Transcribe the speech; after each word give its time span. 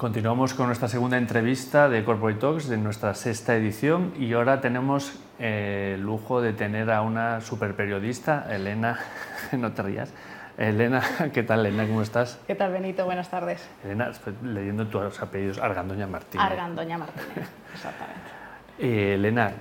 Continuamos 0.00 0.54
con 0.54 0.68
nuestra 0.68 0.88
segunda 0.88 1.18
entrevista 1.18 1.90
de 1.90 2.02
Corporate 2.04 2.40
Talks, 2.40 2.70
de 2.70 2.78
nuestra 2.78 3.12
sexta 3.12 3.54
edición, 3.54 4.14
y 4.18 4.32
ahora 4.32 4.62
tenemos 4.62 5.12
eh, 5.38 5.92
el 5.96 6.00
lujo 6.00 6.40
de 6.40 6.54
tener 6.54 6.90
a 6.90 7.02
una 7.02 7.42
super 7.42 7.76
periodista, 7.76 8.46
Elena, 8.48 8.98
no 9.52 9.72
te 9.72 9.82
rías. 9.82 10.10
Elena, 10.56 11.02
¿qué 11.34 11.42
tal 11.42 11.66
Elena? 11.66 11.86
¿Cómo 11.86 12.00
estás? 12.00 12.40
¿Qué 12.46 12.54
tal 12.54 12.72
Benito? 12.72 13.04
Buenas 13.04 13.28
tardes. 13.28 13.68
Elena, 13.84 14.08
estoy 14.08 14.32
leyendo 14.42 14.86
tus 14.86 15.20
apellidos, 15.20 15.58
Argandoña 15.58 16.06
Martínez. 16.06 16.46
Argandoña 16.46 16.96
Martínez, 16.96 17.50
exactamente. 17.74 18.30
Eh, 18.78 19.16
Elena, 19.16 19.52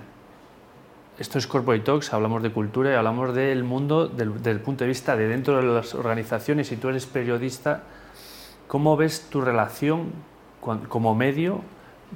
esto 1.18 1.38
es 1.38 1.48
Corporate 1.48 1.84
Talks, 1.84 2.14
hablamos 2.14 2.42
de 2.42 2.54
cultura 2.54 2.92
y 2.92 2.96
hablamos 2.96 3.36
del 3.36 3.66
mundo 3.66 4.08
desde 4.08 4.52
el 4.52 4.62
punto 4.62 4.86
de 4.86 4.88
vista 4.88 5.18
de 5.18 5.28
dentro 5.28 5.58
de 5.58 5.64
las 5.64 5.94
organizaciones. 5.96 6.68
Si 6.70 6.78
tú 6.78 6.88
eres 6.88 7.08
periodista, 7.08 7.84
¿cómo 8.70 8.96
ves 8.96 9.28
tu 9.30 9.42
relación 9.42 10.14
como 10.62 11.16
medio 11.16 11.62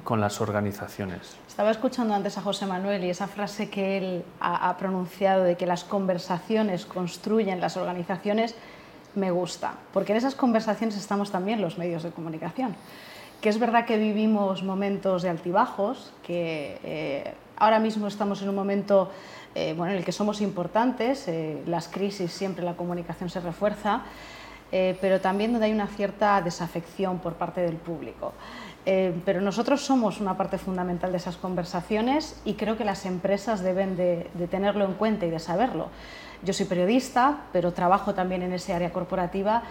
con 0.02 0.20
las 0.20 0.40
organizaciones. 0.40 1.36
Estaba 1.46 1.70
escuchando 1.70 2.14
antes 2.14 2.36
a 2.36 2.42
José 2.42 2.66
Manuel 2.66 3.04
y 3.04 3.10
esa 3.10 3.28
frase 3.28 3.70
que 3.70 3.98
él 3.98 4.24
ha, 4.40 4.76
pronunciado 4.76 5.44
de 5.44 5.56
que 5.56 5.66
las 5.66 5.84
conversaciones 5.84 6.84
construyen 6.84 7.60
las 7.60 7.76
organizaciones 7.76 8.56
me 9.14 9.30
gusta, 9.30 9.74
porque 9.92 10.12
en 10.12 10.18
esas 10.18 10.34
conversaciones 10.34 10.96
estamos 10.96 11.30
también 11.30 11.60
los 11.60 11.78
medios 11.78 12.02
de 12.02 12.10
comunicación. 12.10 12.74
Que 13.40 13.48
es 13.48 13.58
verdad 13.60 13.84
que 13.84 13.98
vivimos 13.98 14.64
momentos 14.64 15.22
de 15.22 15.28
altibajos, 15.28 16.12
que 16.24 16.80
eh, 16.82 17.34
ahora 17.56 17.78
mismo 17.78 18.08
estamos 18.08 18.42
en 18.42 18.48
un 18.48 18.54
momento 18.56 19.12
eh, 19.54 19.74
bueno, 19.76 19.92
en 19.92 19.98
el 19.98 20.04
que 20.04 20.10
somos 20.10 20.40
importantes, 20.40 21.28
eh, 21.28 21.62
las 21.66 21.86
crisis 21.86 22.32
siempre 22.32 22.64
la 22.64 22.74
comunicación 22.74 23.30
se 23.30 23.38
refuerza, 23.38 24.02
eh, 24.76 24.98
pero 25.00 25.20
también 25.20 25.52
donde 25.52 25.66
hay 25.66 25.72
una 25.72 25.86
cierta 25.86 26.42
desafección 26.42 27.20
por 27.20 27.34
parte 27.34 27.60
del 27.60 27.76
público. 27.76 28.32
Eh, 28.84 29.14
pero 29.24 29.40
nosotros 29.40 29.82
somos 29.82 30.20
una 30.20 30.36
parte 30.36 30.58
fundamental 30.58 31.12
de 31.12 31.18
esas 31.18 31.36
conversaciones 31.36 32.40
y 32.44 32.54
creo 32.54 32.76
que 32.76 32.84
las 32.84 33.06
empresas 33.06 33.62
deben 33.62 33.96
de, 33.96 34.28
tenerlo 34.50 34.84
en 34.84 34.94
cuenta 34.94 35.26
y 35.26 35.30
de 35.30 35.38
saberlo. 35.38 35.90
Yo 36.42 36.52
soy 36.52 36.66
periodista, 36.66 37.44
pero 37.52 37.72
trabajo 37.72 38.14
también 38.14 38.42
en 38.42 38.52
ese 38.52 38.72
área 38.72 38.92
corporativa 38.92 39.62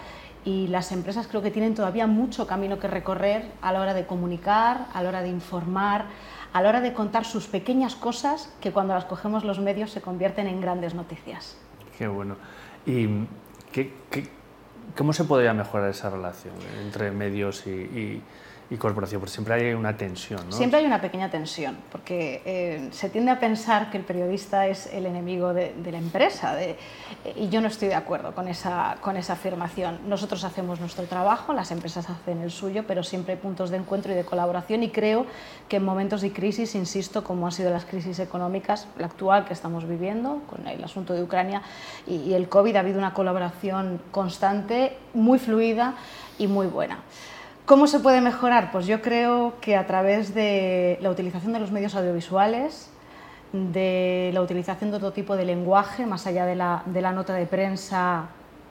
y 0.42 0.68
las 0.68 0.90
empresas 0.90 1.26
creo 1.26 1.42
que 1.42 1.50
tienen 1.50 1.74
todavía 1.74 2.06
mucho 2.06 2.46
camino 2.46 2.78
que 2.78 2.88
recorrer 2.88 3.44
a 3.60 3.72
la 3.72 3.82
hora 3.82 3.92
de 3.92 4.06
comunicar, 4.06 4.86
a 4.94 5.02
la 5.02 5.10
hora 5.10 5.20
de 5.20 5.28
informar, 5.28 6.06
a 6.54 6.62
la 6.62 6.70
hora 6.70 6.80
de 6.80 6.94
contar 6.94 7.26
sus 7.26 7.46
pequeñas 7.46 7.94
cosas 7.94 8.50
que 8.62 8.72
cuando 8.72 8.94
las 8.94 9.04
cogemos 9.04 9.44
los 9.44 9.60
medios 9.60 9.90
se 9.90 10.00
convierten 10.00 10.46
en 10.46 10.62
grandes 10.62 10.94
noticias. 10.94 11.58
Qué 11.98 12.08
bueno. 12.08 12.36
¿Y 12.86 13.26
qué, 13.70 13.92
qué 14.10 14.43
¿Cómo 14.96 15.12
se 15.12 15.24
podría 15.24 15.54
mejorar 15.54 15.90
esa 15.90 16.10
relación 16.10 16.54
entre 16.82 17.10
medios 17.10 17.66
y, 17.66 17.70
y 17.70 18.22
corporación, 18.76 19.20
porque 19.20 19.32
siempre 19.32 19.54
hay 19.54 19.74
una 19.74 19.96
tensión. 19.96 20.52
Siempre 20.52 20.80
hay 20.80 20.86
una 20.86 21.00
pequeña 21.00 21.30
tensión, 21.30 21.76
porque 21.90 22.42
eh, 22.44 22.88
se 22.92 23.08
tiende 23.08 23.30
a 23.30 23.40
pensar 23.40 23.90
que 23.90 23.98
el 23.98 24.04
periodista 24.04 24.66
es 24.66 24.86
el 24.92 25.06
enemigo 25.06 25.52
de, 25.52 25.74
la 25.90 25.98
empresa, 25.98 26.56
y 27.36 27.48
yo 27.48 27.60
no 27.60 27.68
estoy 27.68 27.88
de 27.88 27.94
acuerdo 27.94 28.34
con 28.34 28.48
esa, 28.48 28.96
con 29.00 29.16
esa 29.16 29.34
afirmación. 29.34 30.00
Nosotros 30.08 30.44
hacemos 30.44 30.80
nuestro 30.80 31.04
trabajo, 31.04 31.52
las 31.52 31.70
empresas 31.70 32.08
hacen 32.10 32.40
el 32.40 32.50
suyo, 32.50 32.84
pero 32.86 33.02
siempre 33.02 33.34
hay 33.34 33.40
puntos 33.40 33.70
de 33.70 33.76
encuentro 33.76 34.12
y 34.12 34.16
de 34.16 34.24
colaboración, 34.24 34.82
y 34.82 34.90
creo 34.90 35.26
que 35.68 35.76
en 35.76 35.84
momentos 35.84 36.20
de 36.20 36.32
crisis, 36.32 36.74
insisto, 36.74 37.24
como 37.24 37.46
han 37.46 37.52
sido 37.52 37.70
las 37.70 37.84
crisis 37.84 38.18
económicas, 38.18 38.88
la 38.98 39.06
actual 39.06 39.44
que 39.44 39.52
estamos 39.52 39.88
viviendo, 39.88 40.42
con 40.48 40.66
el 40.66 40.82
asunto 40.82 41.12
de 41.12 41.22
Ucrania 41.22 41.62
y, 42.06 42.16
y 42.16 42.34
el 42.34 42.48
COVID, 42.48 42.76
ha 42.76 42.80
habido 42.80 42.98
una 42.98 43.14
colaboración 43.14 44.00
constante, 44.10 44.96
muy 45.12 45.38
fluida 45.38 45.94
y 46.38 46.46
muy 46.46 46.66
buena. 46.66 46.98
¿Cómo 47.66 47.86
se 47.86 47.98
puede 47.98 48.20
mejorar? 48.20 48.70
Pues 48.72 48.86
yo 48.86 49.00
creo 49.00 49.54
que 49.62 49.74
a 49.74 49.86
través 49.86 50.34
de 50.34 50.98
la 51.00 51.08
utilización 51.08 51.54
de 51.54 51.60
los 51.60 51.70
medios 51.70 51.94
audiovisuales, 51.94 52.90
de 53.54 54.30
la 54.34 54.42
utilización 54.42 54.90
de 54.90 54.98
otro 54.98 55.12
tipo 55.12 55.34
de 55.34 55.46
lenguaje, 55.46 56.04
más 56.04 56.26
allá 56.26 56.44
de 56.44 56.56
la, 56.56 57.12
nota 57.14 57.32
de 57.32 57.46
prensa 57.46 58.26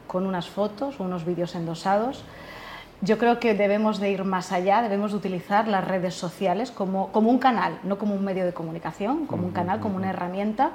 con 0.06 0.28
unas 0.28 0.48
fotos 0.48 1.00
o 1.00 1.06
unos 1.06 1.26
vídeos 1.26 1.56
endosados, 1.56 2.24
yo 3.02 3.18
creo 3.18 3.40
que 3.40 3.56
debemos 3.56 4.00
de 4.00 4.12
ir 4.12 4.26
más 4.26 4.52
allá, 4.52 4.84
debemos 4.84 5.10
de 5.10 5.18
utilizar 5.18 5.68
las 5.68 5.88
redes 5.88 6.14
sociales 6.14 6.70
como, 6.70 7.12
como 7.12 7.32
un 7.32 7.40
canal, 7.40 7.80
no 7.82 7.98
como 7.98 8.14
un 8.14 8.24
medio 8.24 8.46
de 8.46 8.54
comunicación, 8.54 9.26
como 9.26 9.48
un 9.48 9.54
canal, 9.54 9.80
como 9.80 9.96
una 9.96 10.12
herramienta 10.12 10.74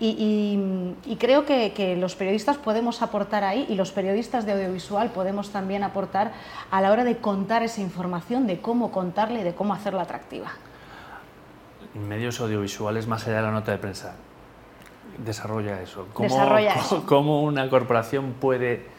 y, 0.00 1.16
creo 1.18 1.44
que, 1.46 1.96
los 1.98 2.14
periodistas 2.14 2.56
podemos 2.56 3.02
aportar 3.02 3.44
ahí 3.44 3.66
y 3.68 3.74
los 3.74 3.92
periodistas 3.92 4.46
de 4.46 4.52
audiovisual 4.52 5.10
podemos 5.10 5.50
también 5.50 5.84
aportar 5.84 6.32
a 6.70 6.80
la 6.80 6.92
hora 6.92 7.04
de 7.04 7.18
contar 7.18 7.62
esa 7.62 7.80
información, 7.80 8.46
de 8.46 8.60
cómo 8.60 8.90
contarla 8.90 9.40
y 9.40 9.44
de 9.44 9.54
cómo 9.54 9.74
hacerla 9.74 10.02
atractiva. 10.02 10.52
Medios 11.94 12.40
audiovisuales 12.40 13.06
más 13.06 13.26
allá 13.26 13.36
de 13.36 13.42
la 13.42 13.50
nota 13.52 13.72
de 13.72 13.78
prensa. 13.78 14.16
Desarrolla 15.18 15.80
eso. 15.80 16.08
Desarrolla 16.18 16.74
eso. 16.80 17.04
¿Cómo 17.06 17.42
una 17.42 17.68
corporación 17.70 18.34
puede 18.40 18.93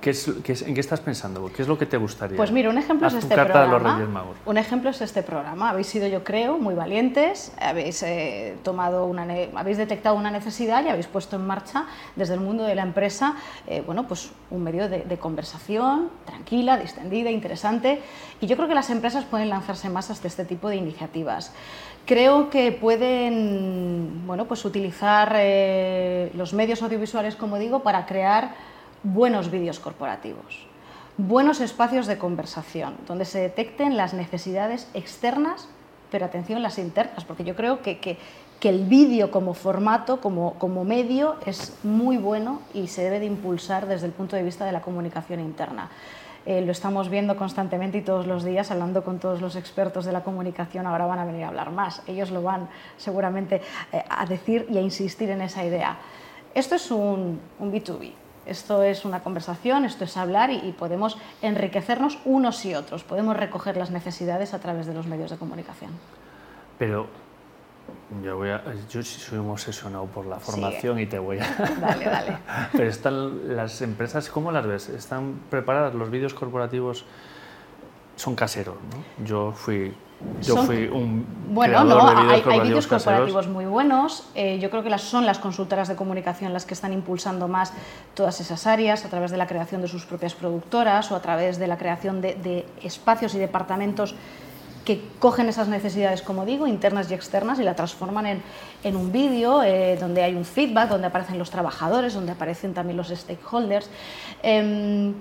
¿qué 0.00 0.10
es, 0.10 0.28
¿en 0.28 0.74
qué 0.74 0.80
estás 0.80 1.00
pensando? 1.00 1.50
¿Qué 1.54 1.62
es 1.62 1.68
lo 1.68 1.78
que 1.78 1.86
te 1.86 1.96
gustaría? 1.96 2.36
Pues 2.36 2.52
mira, 2.52 2.70
un 2.70 2.78
ejemplo 2.78 3.08
es 3.08 3.14
este 3.14 3.34
programa. 3.34 4.26
Un 4.46 4.58
ejemplo 4.58 4.90
es 4.90 5.00
este 5.00 5.22
programa. 5.22 5.70
Habéis 5.70 5.88
sido, 5.88 6.06
yo 6.06 6.24
creo, 6.24 6.58
muy 6.58 6.74
valientes, 6.74 7.52
habéis, 7.60 8.02
eh, 8.02 8.56
tomado 8.62 9.06
una, 9.06 9.26
habéis 9.54 9.76
detectado 9.76 10.16
una 10.16 10.30
necesidad 10.30 10.84
y 10.84 10.88
habéis 10.88 11.06
puesto 11.06 11.36
en 11.36 11.46
marcha 11.46 11.86
desde 12.16 12.34
el 12.34 12.40
mundo 12.40 12.64
de 12.64 12.74
la 12.74 12.82
empresa 12.82 13.36
eh, 13.66 13.82
bueno, 13.84 14.06
pues 14.06 14.30
un 14.50 14.62
medio 14.62 14.88
de, 14.88 15.00
de, 15.00 15.18
conversación 15.18 16.10
tranquila, 16.24 16.76
distendida, 16.76 17.30
interesante. 17.30 18.00
Y 18.40 18.46
yo 18.46 18.56
creo 18.56 18.68
que 18.68 18.74
las 18.74 18.90
empresas 18.90 19.24
pueden 19.24 19.48
lanzarse 19.48 19.88
más 19.88 20.10
hasta 20.10 20.28
este 20.28 20.44
tipo 20.44 20.68
de 20.68 20.76
iniciativas. 20.76 21.52
Creo 22.06 22.48
que 22.48 22.72
pueden 22.72 24.22
bueno, 24.26 24.46
pues 24.46 24.64
utilizar 24.64 25.32
eh, 25.36 26.30
los 26.34 26.54
medios 26.54 26.82
audiovisuales, 26.82 27.36
como 27.36 27.58
digo, 27.58 27.82
para 27.82 28.06
crear 28.06 28.54
buenos 29.02 29.50
vídeos 29.50 29.80
corporativos, 29.80 30.66
buenos 31.16 31.60
espacios 31.60 32.06
de 32.06 32.18
conversación, 32.18 32.96
donde 33.06 33.24
se 33.24 33.40
detecten 33.40 33.96
las 33.96 34.14
necesidades 34.14 34.88
externas, 34.94 35.68
pero 36.10 36.26
atención 36.26 36.62
las 36.62 36.78
internas, 36.78 37.24
porque 37.24 37.44
yo 37.44 37.54
creo 37.54 37.82
que, 37.82 37.98
que, 37.98 38.18
el 38.62 38.86
vídeo 38.86 39.30
como 39.30 39.54
formato, 39.54 40.20
como, 40.20 40.54
como 40.54 40.84
medio, 40.84 41.36
es 41.46 41.76
muy 41.84 42.16
bueno 42.16 42.60
y 42.74 42.88
se 42.88 43.02
debe 43.02 43.20
de 43.20 43.26
impulsar 43.26 43.86
desde 43.86 44.06
el 44.06 44.12
punto 44.12 44.34
de 44.34 44.42
vista 44.42 44.64
de 44.64 44.72
la 44.72 44.80
comunicación 44.80 45.40
interna. 45.40 45.90
Eh, 46.46 46.62
lo 46.62 46.72
estamos 46.72 47.08
viendo 47.08 47.36
constantemente 47.36 47.98
y 47.98 48.00
todos 48.00 48.26
los 48.26 48.42
días 48.42 48.70
hablando 48.70 49.04
con 49.04 49.18
todos 49.18 49.40
los 49.40 49.54
expertos 49.54 50.06
de 50.06 50.12
la 50.12 50.24
comunicación, 50.24 50.86
ahora 50.86 51.06
van 51.06 51.18
a 51.18 51.24
venir 51.24 51.44
a 51.44 51.48
hablar 51.48 51.70
más, 51.70 52.02
ellos 52.06 52.30
lo 52.30 52.42
van 52.42 52.68
seguramente 52.96 53.60
eh, 53.92 54.02
a 54.08 54.24
decir 54.24 54.66
y 54.70 54.78
a 54.78 54.80
insistir 54.80 55.30
en 55.30 55.42
esa 55.42 55.64
idea. 55.64 55.98
Esto 56.54 56.76
es 56.76 56.90
un, 56.90 57.38
un 57.58 57.72
B2B, 57.72 58.12
esto 58.48 58.82
es 58.82 59.04
una 59.04 59.20
conversación, 59.20 59.84
esto 59.84 60.04
es 60.04 60.16
hablar 60.16 60.50
y, 60.50 60.74
podemos 60.78 61.18
enriquecernos 61.42 62.18
unos 62.24 62.64
y 62.64 62.74
otros, 62.74 63.04
podemos 63.04 63.36
recoger 63.36 63.76
las 63.76 63.90
necesidades 63.90 64.54
a 64.54 64.60
través 64.60 64.86
de 64.86 64.94
los 64.94 65.06
medios 65.06 65.30
de 65.30 65.36
comunicación. 65.36 65.90
Pero 66.78 67.08
yo, 68.22 68.36
voy 68.36 68.50
a, 68.50 68.62
yo 68.88 69.02
soy 69.02 69.38
obsesionado 69.38 70.06
por 70.06 70.26
la 70.26 70.38
formación 70.38 70.98
y 70.98 71.06
te 71.06 71.18
voy 71.18 71.38
a... 71.38 71.46
Dale, 71.80 72.04
dale. 72.04 72.38
Pero 72.72 72.88
están 72.88 73.56
las 73.56 73.80
empresas, 73.82 74.28
¿cómo 74.28 74.52
las 74.52 74.66
ves? 74.66 74.88
¿Están 74.88 75.40
preparadas? 75.50 75.94
¿Los 75.94 76.10
vídeos 76.10 76.34
corporativos 76.34 77.04
son 78.16 78.34
caseros? 78.34 78.76
¿no? 78.76 79.24
Yo 79.24 79.52
fui 79.52 79.94
yo 80.42 80.56
fui 80.64 80.88
un 80.88 81.24
bueno, 81.50 81.82
no, 81.84 82.08
hay, 82.08 82.42
hay 82.44 82.60
vídeos 82.60 82.86
corporativos 82.86 83.48
muy 83.48 83.64
buenos. 83.64 84.24
Eh, 84.34 84.58
yo 84.60 84.68
creo 84.68 84.82
que 84.82 84.90
las, 84.90 85.02
son 85.02 85.24
las 85.24 85.38
consultoras 85.38 85.88
de 85.88 85.96
comunicación 85.96 86.52
las 86.52 86.66
que 86.66 86.74
están 86.74 86.92
impulsando 86.92 87.48
más 87.48 87.72
todas 88.14 88.40
esas 88.40 88.66
áreas 88.66 89.04
a 89.04 89.08
través 89.08 89.30
de 89.30 89.38
la 89.38 89.46
creación 89.46 89.80
de 89.80 89.88
sus 89.88 90.04
propias 90.04 90.34
productoras 90.34 91.10
o 91.10 91.16
a 91.16 91.22
través 91.22 91.58
de 91.58 91.66
la 91.66 91.78
creación 91.78 92.20
de, 92.20 92.66
espacios 92.82 93.34
y 93.34 93.38
departamentos 93.38 94.14
que 94.84 95.02
cogen 95.18 95.48
esas 95.48 95.68
necesidades, 95.68 96.22
como 96.22 96.44
digo, 96.44 96.66
internas 96.66 97.10
y 97.10 97.14
externas 97.14 97.58
y 97.58 97.62
la 97.62 97.74
transforman 97.74 98.26
en, 98.26 98.42
en 98.84 98.96
un 98.96 99.12
vídeo 99.12 99.62
eh, 99.62 99.96
donde 99.98 100.22
hay 100.22 100.34
un 100.34 100.44
feedback, 100.44 100.88
donde 100.88 101.06
aparecen 101.06 101.38
los 101.38 101.50
trabajadores, 101.50 102.14
donde 102.14 102.32
aparecen 102.32 102.72
también 102.74 102.96
los 102.96 103.08
stakeholders. 103.08 103.88
Em, 104.42 105.14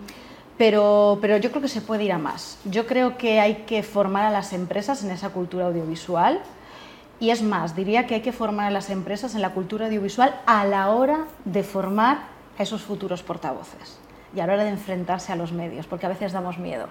pero, 0.58 1.20
pero 1.22 1.38
yo 1.38 1.50
creo 1.50 1.62
que 1.62 1.68
se 1.68 1.82
puede 1.82 2.04
ir 2.04 2.12
a 2.12 2.18
más. 2.18 2.58
Yo 2.66 2.88
creo 2.88 3.18
que 3.18 3.40
hay 3.40 3.64
que 3.68 3.84
formar 3.84 4.26
a 4.26 4.32
las 4.32 4.54
empresas 4.54 5.04
en 5.04 5.12
esa 5.12 5.30
cultura 5.30 5.68
audiovisual. 5.68 6.42
Y 7.20 7.32
es 7.32 7.42
más, 7.42 7.76
diría 7.76 8.06
que 8.06 8.16
hay 8.16 8.22
que 8.22 8.32
formar 8.32 8.68
a 8.68 8.72
las 8.72 8.90
empresas 8.90 9.34
en 9.34 9.42
la 9.42 9.52
cultura 9.52 9.88
audiovisual 9.88 10.40
a 10.46 10.66
la 10.66 10.92
hora 10.92 11.26
de 11.46 11.64
formar 11.64 12.28
a 12.60 12.64
esos 12.64 12.82
futuros 12.82 13.24
portavoces 13.24 14.00
y 14.36 14.40
a 14.40 14.46
la 14.46 14.54
hora 14.54 14.64
de 14.64 14.70
enfrentarse 14.70 15.32
a 15.32 15.36
los 15.36 15.52
medios, 15.52 15.88
porque 15.88 16.06
a 16.06 16.10
veces 16.10 16.32
damos 16.32 16.58
miedo. 16.60 16.88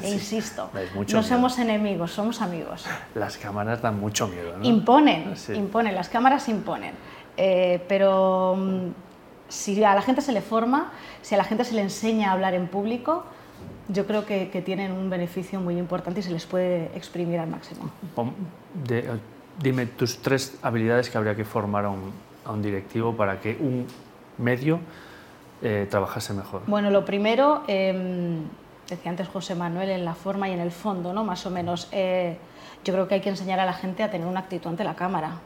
E 0.00 0.10
insisto, 0.10 0.70
no 1.12 1.22
somos 1.22 1.58
enemigos, 1.58 2.12
somos 2.12 2.40
amigos. 2.40 2.84
Las 3.14 3.36
cámaras 3.36 3.82
dan 3.82 3.98
mucho 3.98 4.28
miedo, 4.28 4.56
¿no? 4.56 4.64
Imponen, 4.64 5.34
imponen, 5.54 5.94
las 5.94 6.08
cámaras 6.08 6.48
imponen. 6.48 6.94
Eh, 7.36 7.82
pero 7.88 8.54
mm, 8.56 8.88
si 9.54 9.82
a 9.84 9.94
la 9.94 10.02
gente 10.02 10.20
se 10.20 10.32
le 10.32 10.40
forma, 10.40 10.92
si 11.22 11.34
a 11.34 11.38
la 11.38 11.44
gente 11.44 11.64
se 11.64 11.74
le 11.74 11.80
enseña 11.80 12.30
a 12.30 12.32
hablar 12.32 12.54
en 12.54 12.66
público, 12.66 13.24
yo 13.88 14.06
creo 14.06 14.26
que, 14.26 14.46
tienen 14.64 14.92
un 14.92 15.08
beneficio 15.08 15.60
muy 15.60 15.78
importante 15.78 16.20
y 16.20 16.22
se 16.22 16.30
les 16.30 16.44
puede 16.44 16.90
exprimir 16.96 17.38
al 17.38 17.48
máximo. 17.48 17.90
dime 19.62 19.86
tus 19.86 20.18
tres 20.18 20.58
habilidades 20.62 21.08
que 21.08 21.18
habría 21.18 21.36
que 21.36 21.44
formar 21.44 21.84
a 21.84 21.90
un, 21.90 22.62
directivo 22.62 23.16
para 23.16 23.40
que 23.40 23.56
un 23.58 23.86
medio 24.38 24.80
eh, 25.62 25.86
trabajase 25.88 26.34
mejor. 26.34 26.62
Bueno, 26.66 26.90
lo 26.90 27.04
primero, 27.04 27.62
em, 27.68 28.42
decía 28.88 29.10
antes 29.10 29.28
José 29.28 29.54
Manuel, 29.54 29.90
en 29.90 30.04
la 30.04 30.14
forma 30.14 30.48
y 30.48 30.52
en 30.52 30.60
el 30.60 30.72
fondo, 30.72 31.12
¿no? 31.12 31.24
más 31.24 31.46
o 31.46 31.50
menos. 31.50 31.88
Eh, 31.92 32.36
yo 32.84 32.92
creo 32.92 33.08
que 33.08 33.14
hay 33.14 33.20
que 33.20 33.30
enseñar 33.30 33.60
a 33.60 33.64
la 33.64 33.72
gente 33.72 34.02
a 34.02 34.10
tener 34.10 34.26
una 34.26 34.40
actitud 34.40 34.68
ante 34.68 34.84
la 34.84 34.94
cámara, 34.94 35.38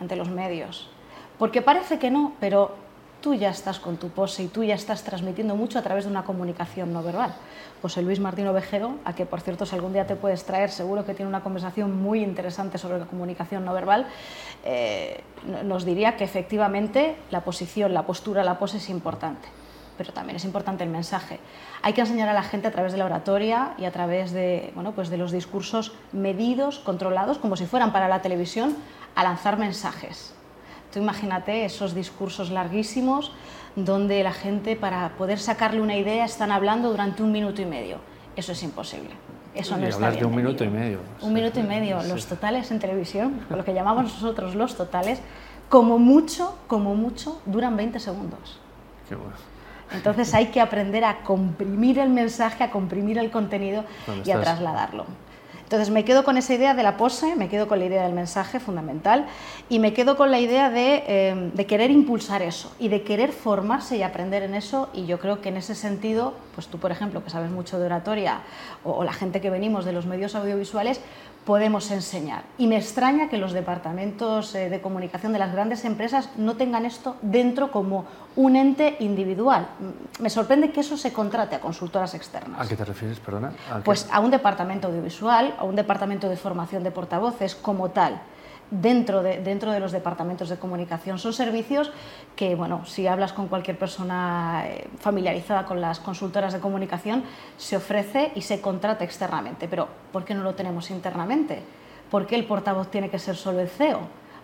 ante 0.00 0.14
los 0.14 0.28
medios. 0.28 0.88
Porque 1.38 1.62
parece 1.62 1.98
que 1.98 2.10
no, 2.12 2.34
pero 2.38 2.83
tú 3.24 3.32
ya 3.32 3.48
estás 3.48 3.80
con 3.80 3.96
tu 3.96 4.10
pose 4.10 4.42
y 4.42 4.48
tú 4.48 4.64
ya 4.64 4.74
estás 4.74 5.02
transmitiendo 5.02 5.56
mucho 5.56 5.78
a 5.78 5.82
través 5.82 6.04
de 6.04 6.10
una 6.10 6.24
comunicación 6.24 6.92
no 6.92 7.02
verbal. 7.02 7.34
José 7.80 8.02
Luis 8.02 8.20
Martín 8.20 8.46
Ovejero, 8.48 8.96
a 9.06 9.14
que 9.14 9.24
por 9.24 9.40
cierto 9.40 9.64
si 9.64 9.74
algún 9.74 9.94
día 9.94 10.06
te 10.06 10.14
puedes 10.14 10.44
traer, 10.44 10.68
seguro 10.70 11.06
que 11.06 11.14
tiene 11.14 11.30
una 11.30 11.42
conversación 11.42 12.02
muy 12.02 12.22
interesante 12.22 12.76
sobre 12.76 12.98
la 12.98 13.06
comunicación 13.06 13.64
no 13.64 13.72
verbal, 13.72 14.06
eh, 14.62 15.22
nos 15.64 15.86
diría 15.86 16.18
que 16.18 16.24
efectivamente 16.24 17.16
la 17.30 17.40
posición, 17.40 17.94
la 17.94 18.02
postura, 18.02 18.44
la 18.44 18.58
pose 18.58 18.76
es 18.76 18.90
importante, 18.90 19.48
pero 19.96 20.12
también 20.12 20.36
es 20.36 20.44
importante 20.44 20.84
el 20.84 20.90
mensaje. 20.90 21.40
Hay 21.80 21.94
que 21.94 22.02
enseñar 22.02 22.28
a 22.28 22.34
la 22.34 22.42
gente 22.42 22.68
a 22.68 22.72
través 22.72 22.92
de 22.92 22.98
la 22.98 23.06
oratoria 23.06 23.72
y 23.78 23.86
a 23.86 23.90
través 23.90 24.32
de, 24.32 24.70
bueno, 24.74 24.92
pues 24.92 25.08
de 25.08 25.16
los 25.16 25.32
discursos 25.32 25.94
medidos, 26.12 26.78
controlados, 26.78 27.38
como 27.38 27.56
si 27.56 27.64
fueran 27.64 27.90
para 27.90 28.06
la 28.06 28.20
televisión, 28.20 28.76
a 29.14 29.24
lanzar 29.24 29.56
mensajes 29.56 30.34
Tú 30.94 31.00
imagínate 31.00 31.64
esos 31.64 31.92
discursos 31.92 32.50
larguísimos 32.50 33.32
donde 33.74 34.22
la 34.22 34.32
gente 34.32 34.76
para 34.76 35.08
poder 35.18 35.40
sacarle 35.40 35.80
una 35.80 35.96
idea 35.96 36.24
están 36.24 36.52
hablando 36.52 36.88
durante 36.88 37.20
un 37.20 37.32
minuto 37.32 37.60
y 37.60 37.64
medio. 37.64 37.98
Eso 38.36 38.52
es 38.52 38.62
imposible. 38.62 39.10
Eso 39.56 39.76
no 39.76 39.88
está 39.88 40.10
bien 40.10 40.20
de 40.20 40.26
un 40.26 40.36
minuto 40.36 40.62
y 40.62 40.68
medio. 40.68 41.00
Un 41.20 41.32
minuto 41.32 41.58
y 41.58 41.64
medio. 41.64 42.00
Los 42.04 42.26
totales 42.26 42.70
en 42.70 42.78
televisión, 42.78 43.40
lo 43.50 43.64
que 43.64 43.74
llamamos 43.74 44.04
nosotros 44.04 44.54
los 44.54 44.76
totales, 44.76 45.18
como 45.68 45.98
mucho, 45.98 46.56
como 46.68 46.94
mucho, 46.94 47.42
duran 47.44 47.76
20 47.76 47.98
segundos. 47.98 48.60
Qué 49.08 49.16
bueno. 49.16 49.34
Entonces 49.92 50.32
hay 50.32 50.46
que 50.46 50.60
aprender 50.60 51.04
a 51.04 51.22
comprimir 51.22 51.98
el 51.98 52.10
mensaje, 52.10 52.62
a 52.62 52.70
comprimir 52.70 53.18
el 53.18 53.32
contenido 53.32 53.84
y 54.24 54.30
a 54.30 54.40
trasladarlo. 54.40 55.06
Entonces 55.64 55.90
me 55.90 56.04
quedo 56.04 56.24
con 56.24 56.36
esa 56.36 56.54
idea 56.54 56.74
de 56.74 56.82
la 56.82 56.96
pose, 56.96 57.36
me 57.36 57.48
quedo 57.48 57.66
con 57.66 57.78
la 57.78 57.86
idea 57.86 58.04
del 58.04 58.12
mensaje 58.12 58.60
fundamental 58.60 59.26
y 59.68 59.78
me 59.78 59.92
quedo 59.92 60.16
con 60.16 60.30
la 60.30 60.38
idea 60.38 60.70
de, 60.70 61.04
em, 61.06 61.50
querer 61.66 61.90
impulsar 61.90 62.42
eso 62.42 62.70
y 62.78 62.88
de 62.88 63.02
querer 63.02 63.32
formarse 63.32 63.96
y 63.96 64.02
aprender 64.02 64.42
en 64.42 64.54
eso. 64.54 64.90
Y 64.92 65.06
yo 65.06 65.18
creo 65.18 65.40
que 65.40 65.48
en 65.48 65.56
ese 65.56 65.74
sentido, 65.74 66.34
pues 66.54 66.68
tú 66.68 66.78
por 66.78 66.92
ejemplo 66.92 67.24
que 67.24 67.30
sabes 67.30 67.50
mucho 67.50 67.78
de 67.78 67.86
oratoria 67.86 68.42
o 68.84 69.02
la 69.02 69.12
gente 69.12 69.40
que 69.40 69.50
venimos 69.50 69.84
de 69.84 69.92
los 69.92 70.04
medios 70.06 70.34
audiovisuales, 70.34 71.00
podemos 71.44 71.90
enseñar. 71.90 72.44
Y 72.58 72.66
me 72.66 72.76
extraña 72.76 73.28
que 73.28 73.36
los 73.36 73.52
departamentos 73.52 74.54
eh, 74.54 74.70
de 74.70 74.80
comunicación 74.80 75.32
de 75.32 75.38
las 75.38 75.52
grandes 75.52 75.84
empresas 75.84 76.30
no 76.36 76.56
tengan 76.56 76.84
esto 76.86 77.16
dentro 77.22 77.70
como 77.70 78.06
un 78.36 78.56
ente 78.56 78.96
individual. 79.00 79.68
Me 80.20 80.30
sorprende 80.30 80.72
que 80.72 80.80
eso 80.80 80.96
se 80.96 81.12
contrate 81.12 81.54
a 81.54 81.60
consultoras 81.60 82.14
externas. 82.14 82.60
¿A 82.60 82.68
qué 82.68 82.76
te 82.76 82.84
refieres, 82.84 83.20
perdona? 83.20 83.52
pues 83.84 84.08
a 84.10 84.20
un 84.20 84.30
departamento 84.30 84.88
audiovisual, 84.88 85.54
a 85.58 85.64
un 85.64 85.76
departamento 85.76 86.28
de 86.28 86.36
formación 86.36 86.82
de 86.82 86.90
portavoces 86.90 87.54
como 87.54 87.90
tal 87.90 88.20
dentro 88.70 89.22
de, 89.22 89.38
dentro 89.38 89.72
de 89.72 89.80
los 89.80 89.92
departamentos 89.92 90.48
de 90.48 90.56
comunicación. 90.56 91.18
Son 91.18 91.32
servicios 91.32 91.92
que, 92.36 92.54
bueno, 92.54 92.84
si 92.86 93.06
hablas 93.06 93.32
con 93.32 93.48
cualquier 93.48 93.78
persona 93.78 94.64
eh, 94.66 94.88
familiarizada 94.98 95.64
con 95.64 95.80
las 95.80 96.00
consultoras 96.00 96.52
de 96.52 96.60
comunicación, 96.60 97.24
se 97.56 97.76
ofrece 97.76 98.32
y 98.34 98.42
se 98.42 98.60
contrata 98.60 99.04
externamente. 99.04 99.68
Pero, 99.68 99.88
¿por 100.12 100.24
qué 100.24 100.34
no 100.34 100.42
lo 100.42 100.54
tenemos 100.54 100.90
internamente? 100.90 101.62
¿Por 102.10 102.26
qué 102.26 102.36
el 102.36 102.44
portavoz 102.44 102.90
tiene 102.90 103.10
que 103.10 103.18
ser 103.18 103.36
solo 103.36 103.60
el 103.60 103.68
CEO? 103.68 104.00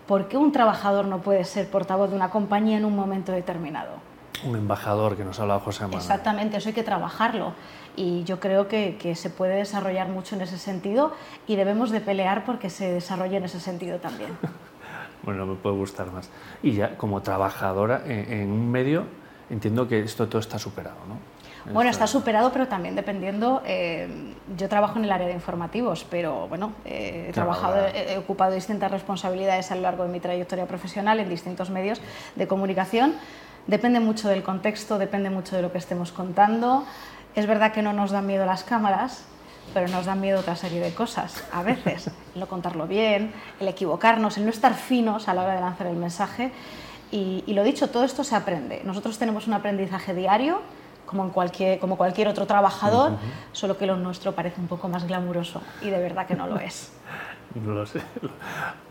¿Por 0.07 0.27
qué 0.27 0.37
un 0.37 0.51
trabajador 0.51 1.05
no 1.05 1.21
puede 1.21 1.45
ser 1.45 1.69
portavoz 1.69 2.09
de 2.09 2.15
una 2.15 2.29
compañía 2.29 2.77
en 2.77 2.85
un 2.85 2.95
momento 2.95 3.31
determinado? 3.31 4.10
Un 4.45 4.55
embajador 4.55 5.15
que 5.17 5.23
nos 5.23 5.39
hablado 5.39 5.59
José 5.59 5.83
Manuel. 5.83 5.99
Exactamente, 5.99 6.57
eso 6.57 6.69
hay 6.69 6.75
que 6.75 6.83
trabajarlo 6.83 7.53
y 7.95 8.23
yo 8.23 8.39
creo 8.39 8.67
que, 8.67 8.97
que, 8.99 9.15
se 9.15 9.29
puede 9.29 9.55
desarrollar 9.55 10.07
mucho 10.07 10.35
en 10.35 10.41
ese 10.41 10.57
sentido 10.57 11.13
y 11.47 11.55
debemos 11.55 11.91
de 11.91 12.01
pelear 12.01 12.45
porque 12.45 12.69
se 12.69 12.91
desarrolle 12.91 13.37
en 13.37 13.45
ese 13.45 13.59
sentido 13.59 13.99
también. 13.99 14.31
bueno, 15.23 15.45
me 15.45 15.55
puede 15.55 15.75
gustar 15.75 16.11
más. 16.11 16.29
Y 16.63 16.73
ya 16.73 16.97
como 16.97 17.21
trabajadora 17.21 18.03
en, 18.05 18.51
un 18.51 18.69
medio, 18.69 19.05
entiendo 19.49 19.87
que 19.87 19.99
esto 19.99 20.27
todo 20.27 20.39
está 20.39 20.57
superado, 20.57 20.97
¿no? 21.07 21.17
Bueno, 21.73 21.91
está 21.91 22.07
superado, 22.07 22.51
pero 22.51 22.67
también 22.67 22.95
dependiendo. 22.95 23.61
Eh, 23.63 24.33
yo 24.57 24.67
trabajo 24.67 24.97
en 24.97 25.05
el 25.05 25.11
área 25.11 25.27
de 25.27 25.33
informativos, 25.33 26.07
pero 26.09 26.47
bueno, 26.47 26.73
eh, 26.85 27.27
he, 27.29 27.33
trabajado, 27.33 27.85
he, 27.93 28.17
ocupado 28.17 28.55
distintas 28.55 28.89
responsabilidades 28.89 29.71
a 29.71 29.75
lo 29.75 29.81
largo 29.81 30.01
de 30.03 30.09
mi 30.09 30.19
trayectoria 30.19 30.65
profesional 30.65 31.19
en 31.19 31.29
distintos 31.29 31.69
medios 31.69 32.01
de 32.35 32.47
comunicación. 32.47 33.13
Depende 33.67 33.99
mucho 33.99 34.27
del 34.29 34.43
contexto, 34.43 34.97
depende 34.97 35.29
mucho 35.29 35.55
de 35.55 35.61
lo 35.61 35.71
que 35.71 35.77
estemos 35.77 36.11
contando. 36.11 36.85
Es 37.35 37.47
verdad 37.47 37.71
que 37.71 37.81
no 37.81 37.93
nos 37.93 38.11
dan 38.11 38.25
miedo 38.25 38.45
las 38.45 38.63
cámaras, 38.63 39.25
pero 39.73 39.87
nos 39.87 40.05
dan 40.05 40.19
miedo 40.19 40.39
otra 40.39 40.55
serie 40.55 40.79
de 40.79 40.93
cosas, 40.93 41.43
a 41.51 41.63
veces. 41.63 42.09
El 42.33 42.39
no 42.39 42.47
contarlo 42.47 42.87
bien, 42.87 43.33
el 43.59 43.67
equivocarnos, 43.67 44.37
el 44.37 44.45
no 44.45 44.51
estar 44.51 44.73
finos 44.73 45.27
a 45.27 45.33
la 45.33 45.43
hora 45.43 45.55
de 45.55 45.59
lanzar 45.59 45.87
el 45.87 45.97
mensaje. 45.97 46.51
Y, 47.11 47.43
lo 47.53 47.61
dicho, 47.61 47.89
todo 47.89 48.05
esto 48.05 48.23
se 48.23 48.37
aprende. 48.37 48.81
Nosotros 48.85 49.19
tenemos 49.19 49.47
un 49.47 49.53
aprendizaje 49.53 50.15
diario, 50.15 50.61
como, 51.05 51.25
en 51.25 51.31
cualquier, 51.31 51.77
como 51.79 51.97
cualquier 51.97 52.29
otro 52.29 52.47
trabajador, 52.47 53.17
solo 53.51 53.77
que 53.77 53.85
lo 53.85 53.97
nuestro 53.97 54.31
parece 54.31 54.61
un 54.61 54.67
poco 54.67 54.87
más 54.87 55.05
glamuroso 55.05 55.61
y 55.81 55.89
de 55.89 55.99
verdad 55.99 56.25
que 56.25 56.35
no 56.35 56.47
lo 56.47 56.57
es. 56.57 56.93
no 57.55 57.73
lo 57.73 57.85
sé. 57.85 57.99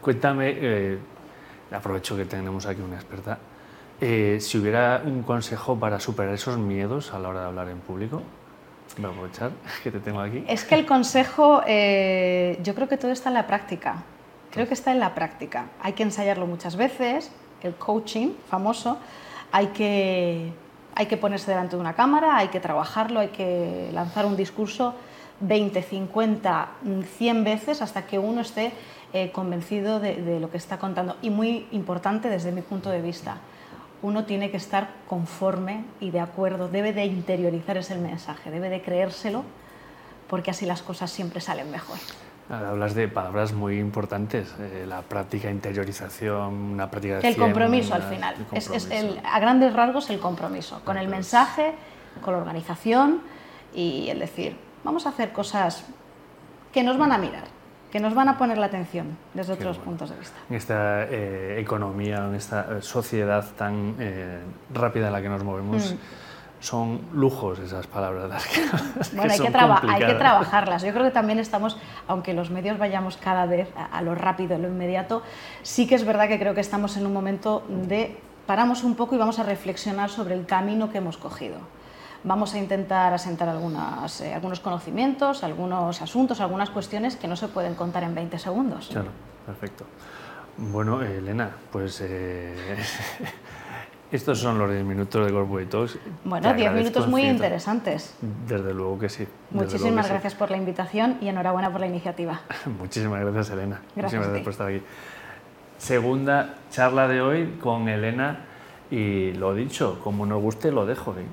Cuéntame, 0.03 0.53
eh, 0.55 0.99
aprovecho 1.73 2.15
que 2.15 2.27
tenemos 2.27 2.67
aquí 2.67 2.83
una 2.83 2.97
experta, 2.97 3.39
eh, 4.01 4.39
si 4.41 4.59
hubiera 4.59 5.03
un 5.05 5.23
consejo 5.23 5.79
para 5.79 6.01
superar 6.01 6.35
esos 6.35 6.57
miedos 6.59 7.13
a 7.13 7.19
la 7.19 7.29
hora 7.29 7.41
de 7.43 7.47
hablar 7.47 7.69
en 7.69 7.79
público, 7.81 8.23
voy 8.97 9.07
a 9.07 9.09
aprovechar 9.09 9.51
que 9.83 9.91
te 9.91 10.01
tengo 10.01 10.21
aquí. 10.21 10.45
Es 10.49 10.65
que 10.65 10.75
el 10.75 10.87
consejo, 10.87 11.63
eh, 11.67 12.59
yo 12.63 12.75
creo 12.75 12.89
que 12.89 12.97
todo 12.97 13.11
está 13.11 13.29
en 13.29 13.35
la 13.35 13.47
práctica. 13.47 14.03
Creo 14.51 14.67
que 14.67 14.75
está 14.75 14.91
en 14.91 15.01
la 15.01 15.15
práctica. 15.15 15.67
Hay 15.81 15.93
que 15.93 16.03
ensayarlo 16.03 16.47
muchas 16.47 16.77
veces, 16.77 17.31
el 17.63 17.75
coaching 17.75 18.31
famoso, 18.49 18.99
hay 19.53 19.69
que, 19.69 20.53
hay 20.95 21.07
que 21.07 21.17
ponerse 21.17 21.51
delante 21.51 21.77
de 21.77 21.81
una 21.81 21.95
cámara, 21.95 22.37
hay 22.37 22.49
que 22.49 22.59
trabajarlo, 22.59 23.21
hay 23.21 23.29
que 23.29 23.91
lanzar 23.93 24.27
un 24.27 24.37
discurso 24.37 24.95
20, 25.41 25.83
50, 25.83 26.69
100 27.19 27.45
veces 27.45 27.81
hasta 27.81 28.07
que 28.07 28.19
uno 28.19 28.41
esté 28.41 28.73
eh, 29.13 29.31
convencido 29.31 30.01
de 30.01 30.41
lo 30.41 30.51
que 30.51 30.57
está 30.57 30.79
contando. 30.79 31.17
Y 31.23 31.31
muy 31.31 31.67
importante 31.71 32.29
desde 32.29 32.51
mi 32.51 32.63
punto 32.63 32.91
de 32.91 33.01
vista, 33.01 33.37
uno 34.03 34.25
tiene 34.25 34.51
que 34.51 34.57
estar 34.57 34.91
conforme 35.09 35.85
y 36.01 36.11
de 36.11 36.21
acuerdo, 36.21 36.69
debe 36.69 36.93
de 36.93 37.05
interiorizar 37.05 37.77
ese 37.77 37.97
mensaje, 37.97 38.51
debe 38.51 38.71
de 38.71 38.83
creérselo, 38.83 39.45
porque 40.29 40.51
así 40.51 40.67
las 40.67 40.83
cosas 40.83 41.11
siempre 41.11 41.41
salen 41.41 41.71
mejor. 41.71 41.99
Hablas 42.49 42.95
de 42.95 43.07
palabras 43.07 43.53
muy 43.53 43.79
importantes, 43.79 44.53
eh, 44.59 44.85
la 44.87 45.03
práctica, 45.03 45.51
interiorización, 45.51 46.53
una 46.53 46.91
práctica 46.91 47.19
de 47.19 47.29
El 47.29 47.37
compromiso 47.37 47.95
al 47.95 48.03
final, 48.03 48.35
Es, 48.53 48.89
a 49.23 49.39
grandes 49.39 49.73
rasgos 49.73 50.11
el 50.11 50.19
compromiso, 50.19 50.81
con 50.85 50.97
el 50.97 51.07
mensaje, 51.07 51.75
con 52.23 52.33
la 52.35 52.41
organización 52.41 53.23
y 53.73 54.09
el 54.09 54.19
decir, 54.19 54.57
vamos 54.83 55.07
a 55.07 55.11
hacer 55.11 55.33
cosas 55.33 55.85
que 56.73 56.83
nos 56.83 56.99
van 56.99 57.13
a 57.13 57.19
mirar, 57.19 57.45
que 57.91 58.01
nos 58.01 58.15
van 58.15 58.29
a 58.29 58.39
poner 58.39 58.59
la 58.59 58.67
atención 58.67 59.17
desde 59.35 59.53
otros 59.53 59.79
puntos 59.79 60.11
de 60.11 60.17
vista. 60.17 60.37
En 60.49 60.57
esta 60.57 61.05
eh, 61.05 61.61
economía, 61.61 62.27
en 62.27 62.35
esta 62.35 62.61
eh, 62.61 62.83
sociedad 62.83 63.45
tan 63.57 63.97
eh, 63.99 64.41
rápida 64.73 65.09
en 65.09 65.13
la 65.13 65.23
que 65.23 65.29
nos 65.29 65.43
movemos, 65.43 65.93
mm. 65.93 65.97
son 66.61 67.01
lujos 67.13 67.59
esas 67.59 67.87
palabras. 67.89 68.29
Las 68.29 68.47
que, 68.47 68.61
bueno, 69.17 69.33
hay, 69.33 69.39
que 69.39 69.49
hay, 69.89 70.13
que 70.13 70.15
trabajarlas. 70.15 70.83
Yo 70.83 70.93
creo 70.93 71.05
que 71.05 71.11
también 71.11 71.41
estamos, 71.41 71.79
aunque 72.07 72.33
los 72.33 72.51
medios 72.51 72.79
vayamos 72.79 73.17
cada 73.17 73.47
vez 73.47 73.69
a, 73.77 73.87
a 73.87 74.03
lo 74.03 74.15
rápido, 74.15 74.55
a 74.55 74.59
lo 74.59 74.69
inmediato, 74.69 75.23
sí 75.63 75.89
que 75.89 75.97
es 75.97 76.05
verdad 76.05 76.29
que 76.29 76.39
creo 76.39 76.55
que 76.55 76.61
estamos 76.61 76.97
en 76.97 77.07
un 77.07 77.13
momento 77.13 77.65
de 77.69 78.17
paramos 78.47 78.85
un 78.85 78.95
poco 78.95 79.17
y 79.17 79.19
vamos 79.19 79.39
a 79.41 79.43
reflexionar 79.43 80.11
sobre 80.11 80.35
el 80.35 80.47
camino 80.47 80.91
que 80.91 80.99
hemos 80.99 81.17
cogido 81.17 81.59
vamos 82.25 82.55
a 82.55 82.59
intentar 82.59 83.13
asentar 83.13 83.49
algunas, 83.49 84.21
eh, 84.21 84.35
algunos 84.35 84.61
conocimientos, 84.61 85.43
algunos 85.43 86.03
asuntos, 86.03 86.41
algunas 86.41 86.71
cuestiones 86.71 87.17
que 87.17 87.29
no 87.29 87.37
se 87.37 87.49
pueden 87.49 87.75
contar 87.75 88.03
en 88.03 88.15
20 88.15 88.39
segundos. 88.39 88.89
Claro, 88.91 89.11
perfecto. 89.47 89.85
Bueno, 90.57 91.03
Elena, 91.03 91.51
pues 91.73 92.01
eh, 92.03 92.55
estos 94.13 94.39
son 94.39 94.59
los 94.59 94.71
10 94.71 94.85
minutos 94.85 95.27
de 95.27 95.33
Corporate 95.33 95.71
Talks. 95.71 95.99
Bueno, 96.25 96.53
10 96.53 96.73
minutos 96.73 97.07
muy 97.09 97.23
interesantes. 97.23 98.15
Desde 98.47 98.75
luego 98.75 98.99
que 98.99 99.09
sí. 99.09 99.27
Muchísimas 99.51 100.09
gracias 100.09 100.35
por 100.35 100.51
la 100.51 100.57
invitación 100.57 101.17
y 101.21 101.29
enhorabuena 101.29 101.71
por 101.71 101.81
la 101.81 101.87
iniciativa. 101.87 102.41
Muchísimas 102.79 103.21
gracias, 103.21 103.51
Elena. 103.51 103.81
Gracias 103.97 103.97
Muchísimas 103.97 104.27
gracias 104.27 104.45
por 104.45 104.53
estar 104.53 104.67
aquí. 104.69 104.83
Segunda 105.79 106.57
charla 106.71 107.09
de 107.09 107.23
hoy 107.23 107.59
con 107.63 107.89
Elena 107.89 108.41
y 108.91 109.33
lo 109.33 109.55
dicho, 109.55 109.99
como 110.05 110.27
nos 110.27 110.43
guste 110.43 110.73
lo 110.73 110.85
dejo. 110.85 111.13
¿eh? 111.13 111.25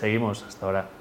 Seguimos 0.00 0.42
hasta 0.44 0.64
ahora. 0.64 0.99